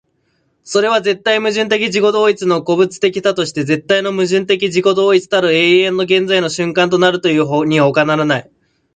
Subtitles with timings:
[0.63, 8.51] それは絶対矛盾的自己同一の個物的多として絶対の矛盾的自己同一たる永遠の現在の瞬間となるというにほかならない。